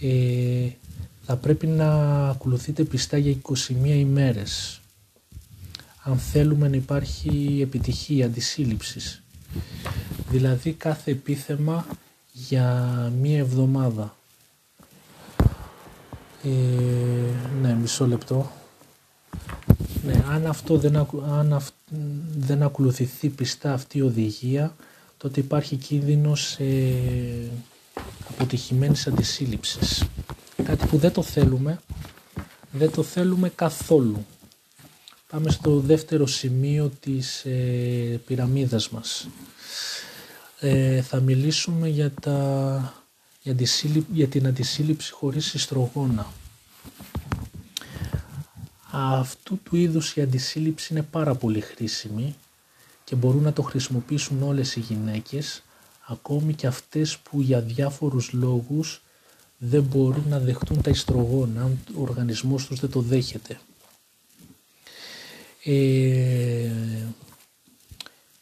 ε, 0.01 0.69
θα 1.23 1.37
πρέπει 1.37 1.67
να 1.67 1.89
ακολουθείτε 2.29 2.85
πιστά 2.85 3.19
για 3.19 3.37
21 3.43 3.55
ημέρες 3.85 4.81
αν 6.03 6.19
θέλουμε 6.19 6.69
να 6.69 6.77
υπάρχει 6.77 7.59
επιτυχία 7.63 8.27
αντισύλληψης 8.27 9.23
δηλαδή 10.31 10.73
κάθε 10.73 11.11
επίθεμα 11.11 11.87
για 12.33 12.89
μία 13.21 13.39
εβδομάδα. 13.39 14.17
Ε, 16.45 16.49
ναι, 17.61 17.75
μισό 17.75 18.07
λεπτό. 18.07 18.53
Ναι, 20.05 20.25
αν 20.31 20.47
αυτό 20.47 20.77
δεν, 20.77 20.97
αν 21.29 21.61
δεν 22.37 22.63
ακολουθηθεί 22.63 23.29
πιστά 23.29 23.73
αυτή 23.73 23.99
η 23.99 24.03
οδηγία, 24.03 24.75
τότε 25.17 25.41
υπάρχει 25.41 25.77
κίνδυνος 25.77 26.57
ε, 26.59 27.51
αποτυχημένης 28.29 29.07
αντισύλληψης. 29.07 30.05
Κάτι 30.65 30.87
που 30.87 30.97
δεν 30.97 31.13
το 31.13 31.23
θέλουμε, 31.23 31.81
δεν 32.71 32.91
το 32.91 33.03
θέλουμε 33.03 33.49
καθόλου. 33.49 34.27
Πάμε 35.31 35.51
στο 35.51 35.79
δεύτερο 35.81 36.27
σημείο 36.27 36.93
της 37.01 37.45
ε, 37.45 38.21
πυραμίδας 38.27 38.89
μας. 38.89 39.29
Ε, 40.61 41.03
θα 41.03 41.21
μιλήσουμε 41.21 41.89
για, 41.89 42.11
τα, 42.21 43.04
για, 43.45 43.57
για 44.13 44.29
την 44.29 44.47
αντισύλληψη 44.47 45.13
χωρίς 45.13 45.55
ιστρογόνα. 45.55 46.33
Αυτού 48.91 49.59
του 49.63 49.77
είδους 49.77 50.17
η 50.17 50.21
αντισύλληψη 50.21 50.93
είναι 50.93 51.03
πάρα 51.03 51.35
πολύ 51.35 51.61
χρήσιμη 51.61 52.37
και 53.05 53.15
μπορούν 53.17 53.43
να 53.43 53.53
το 53.53 53.63
χρησιμοποιήσουν 53.63 54.43
όλες 54.43 54.77
οι 54.77 54.81
γυναίκες, 54.81 55.63
ακόμη 56.07 56.55
και 56.55 56.67
αυτές 56.67 57.19
που 57.19 57.41
για 57.41 57.61
διάφορους 57.61 58.33
λόγους 58.33 59.03
δεν 59.59 59.83
μπορούν 59.83 60.25
να 60.29 60.39
δεχτούν 60.39 60.83
τα 60.83 60.91
ιστρογόνα, 60.91 61.63
αν 61.63 61.79
ο 61.97 62.03
οργανισμός 62.03 62.67
τους 62.67 62.81
δεν 62.81 62.91
το 62.91 63.01
δέχεται. 63.01 63.61
Ε, 65.65 66.71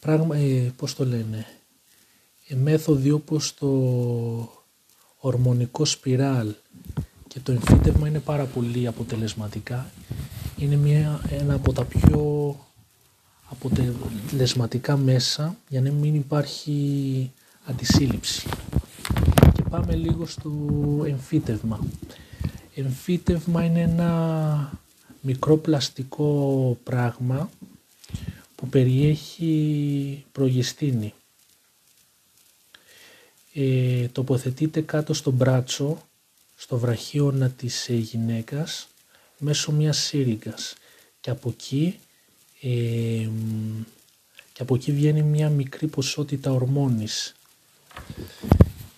πράγμα, 0.01 0.37
ε, 0.37 0.73
πώς 0.77 0.95
το 0.95 1.07
λένε, 1.07 1.47
ε, 2.49 2.55
μέθοδοι 2.55 3.11
όπως 3.11 3.55
το 3.55 4.62
ορμονικό 5.25 5.85
σπιράλ 5.85 6.55
και 7.29 7.41
το 7.41 7.53
εμφύτευμα 7.53 8.09
είναι 8.09 8.19
πάρα 8.19 8.45
πολύ 8.45 8.87
αποτελεσματικά. 8.87 9.91
Είναι 10.59 10.77
μια, 10.77 11.21
ένα 11.31 11.55
από 11.55 11.73
τα 11.73 11.85
πιο 11.85 12.57
αποτελεσματικά 13.51 14.97
μέσα 14.97 15.57
για 15.69 15.81
να 15.81 15.91
μην 15.91 16.15
υπάρχει 16.15 17.31
αντισύλληψη. 17.65 18.49
Και 19.55 19.63
πάμε 19.71 19.95
λίγο 19.95 20.27
στο 20.27 20.51
εμφύτευμα. 21.07 21.81
Εμφύτευμα 22.75 23.65
είναι 23.65 23.81
ένα 23.81 24.73
μικρό 25.21 25.57
πλαστικό 25.57 26.79
πράγμα 26.85 27.51
που 28.55 28.67
περιέχει 28.69 30.25
προγεστίνη. 30.33 31.15
Ε, 33.55 34.09
τοποθετείται 34.09 34.81
κάτω 34.81 35.15
στο 35.15 35.31
μπράτσο, 35.31 36.09
στο 36.57 36.79
βραχίωνα 36.79 37.49
της 37.49 37.89
ε, 37.89 37.95
γυναίκας, 37.95 38.89
μέσω 39.39 39.73
μιας 39.73 39.99
σύριγγας. 39.99 40.75
Και 41.21 41.31
από 41.31 41.49
εκεί 41.49 41.99
ε, 42.61 43.29
και 44.53 44.63
από 44.63 44.75
εκεί 44.75 44.93
βγαίνει 44.93 45.23
μια 45.23 45.49
μικρή 45.49 45.87
ποσότητα 45.87 46.53
ορμόνης. 46.53 47.35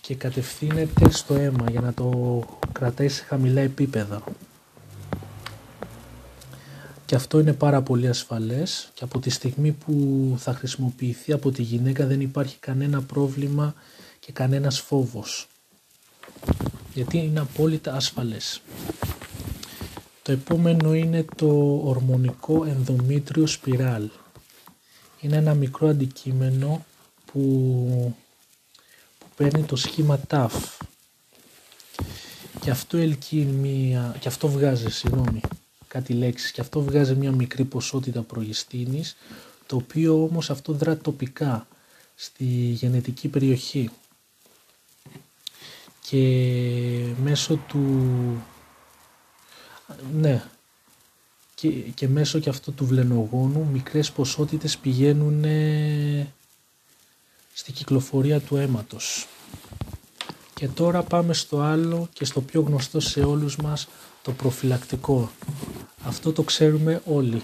Και 0.00 0.14
κατευθύνεται 0.14 1.10
στο 1.10 1.34
αίμα 1.34 1.70
για 1.70 1.80
να 1.80 1.94
το 1.94 2.40
κρατάει 2.72 3.08
σε 3.08 3.24
χαμηλά 3.24 3.60
επίπεδα. 3.60 4.24
Και 7.06 7.14
αυτό 7.14 7.38
είναι 7.38 7.52
πάρα 7.52 7.82
πολύ 7.82 8.08
ασφαλές. 8.08 8.90
Και 8.94 9.04
από 9.04 9.18
τη 9.18 9.30
στιγμή 9.30 9.72
που 9.72 10.34
θα 10.38 10.54
χρησιμοποιηθεί 10.54 11.32
από 11.32 11.50
τη 11.50 11.62
γυναίκα 11.62 12.06
δεν 12.06 12.20
υπάρχει 12.20 12.56
κανένα 12.60 13.02
πρόβλημα 13.02 13.74
και 14.24 14.32
κανένας 14.32 14.80
φόβος. 14.80 15.46
Γιατί 16.94 17.18
είναι 17.18 17.40
απόλυτα 17.40 17.94
ασφαλές. 17.94 18.62
Το 20.22 20.32
επόμενο 20.32 20.94
είναι 20.94 21.24
το 21.36 21.80
ορμονικό 21.84 22.64
ενδομήτριο 22.64 23.46
σπιράλ. 23.46 24.10
Είναι 25.20 25.36
ένα 25.36 25.54
μικρό 25.54 25.88
αντικείμενο 25.88 26.84
που, 27.24 28.16
που 29.18 29.26
παίρνει 29.36 29.62
το 29.62 29.76
σχήμα 29.76 30.20
TAF 30.28 30.50
και 32.60 32.70
αυτό 32.70 32.96
ελκύει 32.96 33.44
μία, 33.44 34.16
και 34.20 34.28
αυτό 34.28 34.48
βγάζει, 34.48 34.90
συγγνώμη, 34.90 35.40
κάτι 35.88 36.12
λέξεις, 36.12 36.50
και 36.50 36.60
αυτό 36.60 36.80
βγάζει 36.80 37.14
μια 37.14 37.32
μικρή 37.32 37.64
ποσότητα 37.64 38.22
προγεστίνης, 38.22 39.16
το 39.66 39.76
οποίο 39.76 40.22
όμως 40.22 40.50
αυτό 40.50 40.72
δρά 40.72 40.96
τοπικά 40.96 41.66
στη 42.14 42.44
γενετική 42.44 43.28
περιοχή 43.28 43.90
και 46.08 47.14
μέσω 47.22 47.56
του 47.56 47.82
ναι 50.12 50.44
και, 51.54 51.68
και 51.68 52.08
μέσω 52.08 52.38
και 52.38 52.48
αυτό 52.48 52.72
του 52.72 52.86
βλενογόνου 52.86 53.68
μικρές 53.72 54.12
ποσότητες 54.12 54.78
πηγαίνουν 54.78 55.44
στη 57.52 57.72
κυκλοφορία 57.72 58.40
του 58.40 58.56
αίματος. 58.56 59.26
Και 60.54 60.68
τώρα 60.68 61.02
πάμε 61.02 61.34
στο 61.34 61.60
άλλο 61.60 62.08
και 62.12 62.24
στο 62.24 62.40
πιο 62.40 62.60
γνωστό 62.60 63.00
σε 63.00 63.20
όλους 63.20 63.56
μας 63.56 63.88
το 64.22 64.32
προφυλακτικό. 64.32 65.30
Αυτό 66.04 66.32
το 66.32 66.42
ξέρουμε 66.42 67.02
όλοι. 67.04 67.42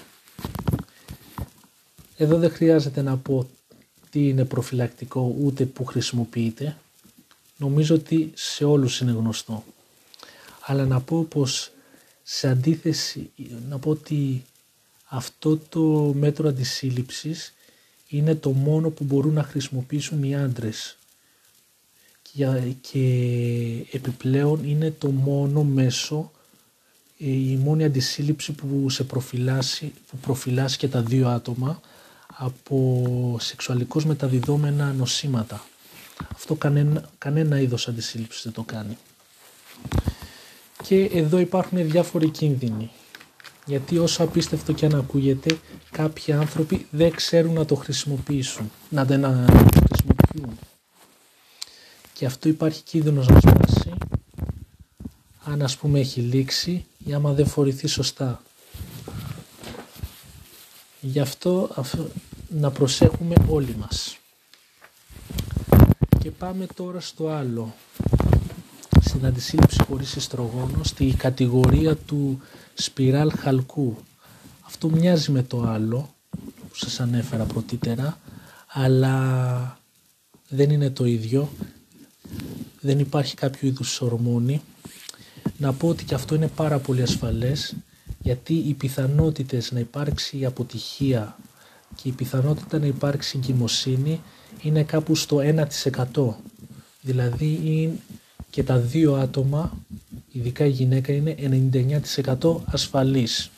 Εδώ 2.16 2.38
δεν 2.38 2.50
χρειάζεται 2.50 3.02
να 3.02 3.16
πω 3.16 3.48
τι 4.10 4.28
είναι 4.28 4.44
προφυλακτικό 4.44 5.34
ούτε 5.40 5.64
που 5.64 5.84
χρησιμοποιείται 5.84 6.76
νομίζω 7.60 7.94
ότι 7.94 8.30
σε 8.34 8.64
όλους 8.64 9.00
είναι 9.00 9.10
γνωστό. 9.10 9.64
Αλλά 10.60 10.86
να 10.86 11.00
πω 11.00 11.22
πως 11.24 11.70
σε 12.22 12.48
αντίθεση, 12.48 13.30
να 13.68 13.78
πω 13.78 13.90
ότι 13.90 14.44
αυτό 15.04 15.56
το 15.56 15.80
μέτρο 16.16 16.48
αντισύλληψης 16.48 17.54
είναι 18.08 18.34
το 18.34 18.50
μόνο 18.50 18.90
που 18.90 19.04
μπορούν 19.04 19.32
να 19.32 19.42
χρησιμοποιήσουν 19.42 20.22
οι 20.22 20.36
άντρες 20.36 20.96
και 22.80 23.86
επιπλέον 23.92 24.64
είναι 24.64 24.90
το 24.90 25.10
μόνο 25.10 25.62
μέσο 25.62 26.30
ε, 27.18 27.30
η 27.30 27.56
μόνη 27.56 27.84
αντισύλληψη 27.84 28.52
που 28.52 28.90
σε 28.90 29.04
προφυλάσσει, 29.04 29.92
που 30.10 30.16
προφυλάσσει 30.16 30.78
και 30.78 30.88
τα 30.88 31.02
δύο 31.02 31.28
άτομα 31.28 31.80
από 32.26 33.36
σεξουαλικώς 33.40 34.04
μεταδιδόμενα 34.04 34.92
νοσήματα. 34.92 35.64
Αυτό 36.34 36.54
κανένα, 36.54 37.10
κανένα 37.18 37.60
είδος 37.60 37.88
αντισύλληψης 37.88 38.42
δεν 38.42 38.52
το 38.52 38.62
κάνει. 38.62 38.98
Και 40.82 41.04
εδώ 41.04 41.38
υπάρχουν 41.38 41.90
διάφοροι 41.90 42.28
κίνδυνοι. 42.28 42.90
Γιατί 43.66 43.98
όσο 43.98 44.22
απίστευτο 44.22 44.72
και 44.72 44.86
αν 44.86 44.94
ακούγεται, 44.94 45.58
κάποιοι 45.90 46.32
άνθρωποι 46.32 46.86
δεν 46.90 47.14
ξέρουν 47.14 47.54
να 47.54 47.64
το 47.64 47.74
χρησιμοποιήσουν, 47.74 48.70
να 48.88 49.04
δεν 49.04 49.20
το 49.20 49.80
χρησιμοποιούν. 49.86 50.58
Και 52.12 52.26
αυτό 52.26 52.48
υπάρχει 52.48 52.82
κίνδυνος 52.82 53.26
να 53.26 53.40
σπάσει, 53.40 53.92
αν 55.44 55.62
ας 55.62 55.76
πούμε 55.76 55.98
έχει 55.98 56.20
λήξει 56.20 56.84
ή 57.04 57.14
άμα 57.14 57.32
δεν 57.32 57.46
φορηθεί 57.46 57.86
σωστά. 57.86 58.42
Γι' 61.00 61.20
αυτό 61.20 61.70
να 62.48 62.70
προσέχουμε 62.70 63.34
όλοι 63.48 63.76
μας. 63.78 64.19
Και 66.40 66.46
πάμε 66.46 66.66
τώρα 66.74 67.00
στο 67.00 67.28
άλλο. 67.28 67.74
Στην 69.00 69.26
αντισύλληψη 69.26 69.82
χωρίς 69.82 70.16
εστρογόνο, 70.16 70.82
στη 70.82 71.14
κατηγορία 71.18 71.96
του 71.96 72.40
σπιράλ 72.74 73.32
χαλκού. 73.38 73.96
Αυτό 74.60 74.88
μοιάζει 74.88 75.30
με 75.30 75.42
το 75.42 75.62
άλλο 75.62 76.14
που 76.68 76.74
σας 76.74 77.00
ανέφερα 77.00 77.44
πρωτήτερα, 77.44 78.18
αλλά 78.66 79.78
δεν 80.48 80.70
είναι 80.70 80.90
το 80.90 81.04
ίδιο. 81.04 81.48
Δεν 82.80 82.98
υπάρχει 82.98 83.34
κάποιο 83.34 83.68
είδους 83.68 84.00
ορμόνη. 84.00 84.62
Να 85.58 85.72
πω 85.72 85.88
ότι 85.88 86.04
και 86.04 86.14
αυτό 86.14 86.34
είναι 86.34 86.48
πάρα 86.48 86.78
πολύ 86.78 87.02
ασφαλές, 87.02 87.74
γιατί 88.18 88.54
οι 88.54 88.74
πιθανότητες 88.74 89.72
να 89.72 89.78
υπάρξει 89.78 90.44
αποτυχία 90.44 91.38
και 91.94 92.08
η 92.08 92.12
πιθανότητα 92.12 92.78
να 92.78 92.86
υπάρξει 92.86 93.38
εγκυμοσύνη 93.42 94.20
είναι 94.62 94.82
κάπου 94.82 95.14
στο 95.14 95.40
1%. 96.16 96.34
Δηλαδή 97.00 97.90
και 98.50 98.62
τα 98.62 98.78
δύο 98.78 99.14
άτομα, 99.14 99.72
ειδικά 100.32 100.64
η 100.64 100.70
γυναίκα, 100.70 101.12
είναι 101.12 101.34
99% 102.38 102.56
ασφαλής. 102.64 103.50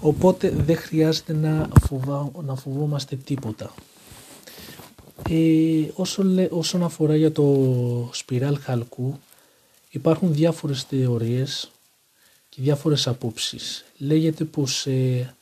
Οπότε 0.00 0.50
δεν 0.50 0.76
χρειάζεται 0.76 1.32
να, 1.32 1.68
φοβά, 1.80 2.30
να 2.44 2.54
φοβόμαστε 2.54 3.16
τίποτα. 3.16 3.74
Ε, 5.30 5.90
όσο, 5.94 6.24
όσον 6.50 6.82
αφορά 6.82 7.16
για 7.16 7.32
το 7.32 8.10
σπιράλ 8.12 8.58
χαλκού 8.60 9.18
υπάρχουν 9.90 10.34
διάφορες 10.34 10.82
θεωρίες 10.82 11.70
και 12.48 12.62
διάφορες 12.62 13.06
απόψεις. 13.06 13.84
Λέγεται 13.98 14.44
πως 14.44 14.86
ε, 14.86 15.34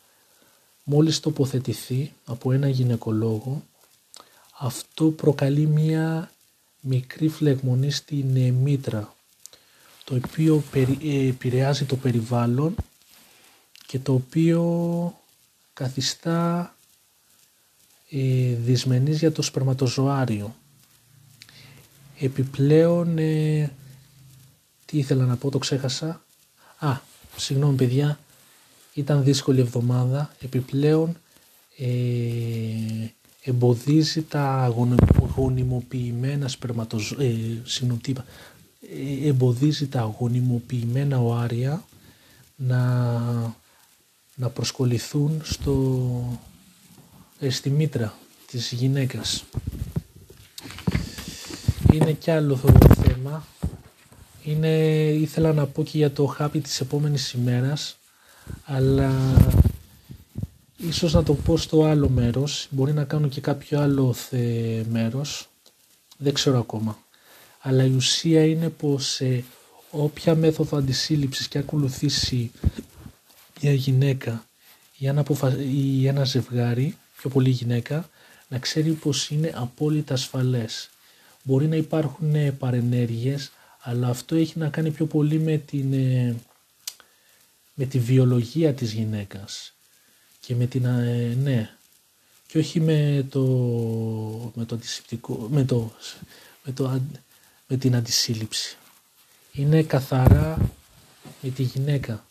μόλις 0.84 1.20
τοποθετηθεί 1.20 2.12
από 2.24 2.52
ένα 2.52 2.68
γυναικολόγο 2.68 3.62
αυτό 4.58 5.04
προκαλεί 5.04 5.66
μία 5.66 6.30
μικρή 6.80 7.28
φλεγμονή 7.28 7.90
στην 7.90 8.36
ε, 8.36 8.50
μήτρα 8.50 9.14
το 10.04 10.14
οποίο 10.14 10.62
ε, 10.72 11.28
επηρεάζει 11.28 11.84
το 11.84 11.96
περιβάλλον 11.96 12.74
και 13.86 13.98
το 13.98 14.12
οποίο 14.12 15.18
καθιστά 15.72 16.74
ε, 18.10 18.54
δυσμενής 18.54 19.18
για 19.18 19.32
το 19.32 19.42
σπερματοζωάριο. 19.42 20.54
Επιπλέον, 22.18 23.18
ε, 23.18 23.72
τι 24.86 24.98
ήθελα 24.98 25.24
να 25.24 25.36
πω, 25.36 25.50
το 25.50 25.58
ξέχασα. 25.58 26.24
Α, 26.78 26.96
συγγνώμη 27.36 27.76
παιδιά, 27.76 28.18
ήταν 28.94 29.24
δύσκολη 29.24 29.60
εβδομάδα. 29.60 30.34
Επιπλέον 30.40 31.16
ε, 31.78 31.86
εμποδίζει 33.42 34.22
τα 34.22 34.74
γονιμοποιημένα 35.36 36.48
σπερματοζω... 36.48 37.16
Ε, 37.20 37.26
ε, 39.22 39.28
εμποδίζει 39.28 39.86
τα 39.86 40.14
γονιμοποιημένα 40.18 41.18
οάρια 41.20 41.84
να, 42.56 43.12
να 44.34 44.48
προσκοληθούν 44.48 45.40
στο, 45.44 46.40
ε, 47.38 47.50
στη 47.50 47.70
μήτρα 47.70 48.18
της 48.46 48.72
γυναίκας. 48.72 49.44
Είναι 51.92 52.12
κι 52.12 52.30
άλλο 52.30 52.56
θέμα. 53.04 53.46
Είναι, 54.44 54.68
ήθελα 55.08 55.52
να 55.52 55.66
πω 55.66 55.82
και 55.82 55.98
για 55.98 56.12
το 56.12 56.26
χάπι 56.26 56.60
της 56.60 56.80
επόμενης 56.80 57.32
ημέρας 57.32 57.96
αλλά 58.64 59.12
ίσως 60.76 61.12
να 61.12 61.22
το 61.22 61.34
πω 61.34 61.56
στο 61.56 61.84
άλλο 61.84 62.08
μέρος, 62.08 62.66
μπορεί 62.70 62.92
να 62.92 63.04
κάνω 63.04 63.28
και 63.28 63.40
κάποιο 63.40 63.80
άλλο 63.80 64.12
θε 64.12 64.82
μέρος, 64.88 65.48
δεν 66.16 66.34
ξέρω 66.34 66.58
ακόμα. 66.58 66.98
αλλά 67.60 67.84
η 67.84 67.94
ουσία 67.94 68.46
είναι 68.46 68.68
πως 68.68 69.20
ε, 69.20 69.44
όποια 69.90 70.34
μέθοδο 70.34 70.76
αντισύλληψης 70.76 71.48
και 71.48 71.58
ακολουθήσει 71.58 72.50
μια 73.60 73.72
γυναίκα 73.72 74.44
ή 74.98 75.06
ένα, 75.06 75.24
ή 75.72 76.06
ένα 76.06 76.24
ζευγάρι, 76.24 76.96
πιο 77.16 77.30
πολύ 77.30 77.50
γυναίκα, 77.50 78.08
να 78.48 78.58
ξέρει 78.58 78.90
πως 78.90 79.30
είναι 79.30 79.52
απόλυτα 79.54 80.14
ασφαλές. 80.14 80.90
Μπορεί 81.42 81.66
να 81.66 81.76
υπάρχουν 81.76 82.34
ε, 82.34 82.50
παρενέργειες, 82.50 83.52
αλλά 83.80 84.08
αυτό 84.08 84.34
έχει 84.34 84.58
να 84.58 84.68
κάνει 84.68 84.90
πιο 84.90 85.06
πολύ 85.06 85.38
με, 85.38 85.56
την, 85.56 85.92
ε, 85.92 86.36
με 87.74 87.84
τη 87.84 87.98
βιολογία 87.98 88.74
της 88.74 88.92
γυναίκας 88.92 89.74
και 90.40 90.54
με 90.54 90.66
την, 90.66 90.84
ε, 90.84 91.36
ναι, 91.42 91.70
και 92.46 92.58
όχι 92.58 92.80
με 92.80 93.26
το, 93.28 93.42
με 94.54 94.64
το 94.64 94.74
αντισηπτικό, 94.74 95.48
με, 95.50 95.64
το, 95.64 95.92
με, 96.64 96.72
το, 96.72 97.00
με 97.66 97.76
την 97.76 97.96
αντισύλληψη. 97.96 98.76
Είναι 99.52 99.82
καθαρά 99.82 100.70
με 101.42 101.50
τη 101.50 101.62
γυναίκα. 101.62 102.26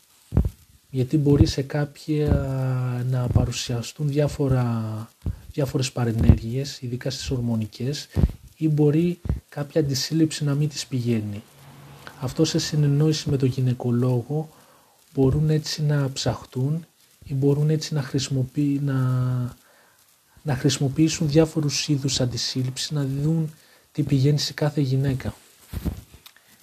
Γιατί 0.90 1.18
μπορεί 1.18 1.46
σε 1.46 1.62
κάποια 1.62 2.28
να 3.10 3.28
παρουσιαστούν 3.28 4.08
διάφορα, 4.08 5.10
διάφορες 5.54 5.92
παρενέργειες, 5.92 6.82
ειδικά 6.82 7.10
στις 7.10 7.30
ορμονικές, 7.32 8.08
ή 8.58 8.70
μπορεί 8.70 9.20
κάποια 9.50 9.82
αντισύλληψη 9.82 10.44
να 10.44 10.54
μην 10.54 10.70
τις 10.70 10.88
πηγαίνει. 10.88 11.44
Αυτό 12.20 12.46
σε 12.46 12.60
συνεννόηση 12.60 13.30
με 13.30 13.38
τον 13.38 13.48
γυναικολόγο 13.48 14.50
μπορούν 15.14 15.50
έτσι 15.50 15.84
να 15.84 16.12
ψαχτούν 16.12 16.86
ή 17.24 17.34
μπορούν 17.34 17.70
έτσι 17.70 17.94
να, 17.94 18.02
χρησιμοποιεί, 18.02 18.80
να, 18.84 18.94
να 20.42 20.56
χρησιμοποιήσουν 20.56 21.30
διάφορους 21.30 21.88
είδους 21.88 22.22
αντισύλληψη, 22.22 22.94
να 22.94 23.06
δουν 23.06 23.54
τι 23.92 24.04
πηγαίνει 24.04 24.40
σε 24.40 24.54
κάθε 24.54 24.82
γυναίκα. 24.82 25.34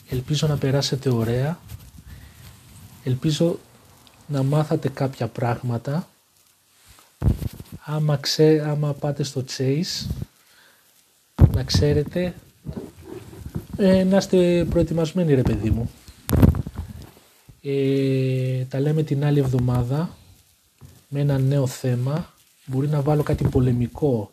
Ελπίζω 0.08 0.46
να 0.46 0.56
περάσετε 0.56 1.10
ωραία. 1.10 1.58
Ελπίζω 3.04 3.58
να 4.26 4.42
μάθατε 4.42 4.88
κάποια 4.88 5.26
πράγματα. 5.26 6.08
Άμα, 7.84 8.16
ξέ, 8.16 8.64
άμα 8.66 8.92
πάτε 8.92 9.22
στο 9.22 9.44
Chase, 9.56 10.06
να 11.52 11.64
ξέρετε, 11.64 12.34
ε, 13.76 14.04
να 14.04 14.16
είστε 14.16 14.66
προετοιμασμένοι 14.70 15.34
ρε 15.34 15.42
παιδί 15.42 15.70
μου. 15.70 15.90
Ε, 17.62 18.64
τα 18.64 18.80
λέμε 18.80 19.02
την 19.02 19.24
άλλη 19.24 19.38
εβδομάδα 19.38 20.16
με 21.08 21.20
ένα 21.20 21.38
νέο 21.38 21.66
θέμα. 21.66 22.34
Μπορεί 22.66 22.88
να 22.88 23.00
βάλω 23.00 23.22
κάτι 23.22 23.48
πολεμικό, 23.48 24.32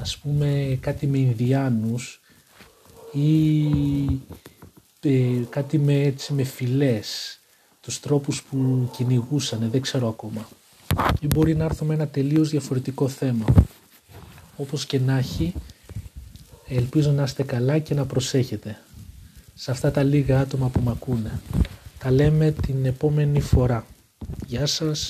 ας 0.00 0.18
πούμε 0.18 0.78
κάτι 0.80 1.06
με 1.06 1.18
Ινδιάνους 1.18 2.20
ή 3.12 3.64
ε, 5.00 5.44
κάτι 5.50 5.78
με, 5.78 6.00
έτσι, 6.00 6.32
με 6.32 6.44
φυλές, 6.44 7.38
τους 7.80 8.00
τρόπους 8.00 8.42
που 8.42 8.90
κυνηγούσαν, 8.96 9.68
δεν 9.70 9.80
ξέρω 9.80 10.08
ακόμα. 10.08 10.48
Ή 11.20 11.26
μπορεί 11.26 11.54
να 11.56 11.64
έρθω 11.64 11.84
με 11.84 11.94
ένα 11.94 12.08
τελείως 12.08 12.50
διαφορετικό 12.50 13.08
θέμα. 13.08 13.44
Όπως 14.56 14.86
και 14.86 14.98
να 14.98 15.18
έχει, 15.18 15.54
ελπίζω 16.68 17.10
να 17.10 17.22
είστε 17.22 17.42
καλά 17.42 17.78
και 17.78 17.94
να 17.94 18.06
προσέχετε 18.06 18.78
σε 19.54 19.70
αυτά 19.70 19.90
τα 19.90 20.02
λίγα 20.02 20.40
άτομα 20.40 20.68
που 20.68 20.80
με 20.80 20.90
ακούνε. 20.90 21.40
Τα 22.02 22.10
λέμε 22.10 22.50
την 22.50 22.84
επόμενη 22.84 23.40
φορά. 23.40 23.84
Γεια 24.46 24.66
σας. 24.66 24.98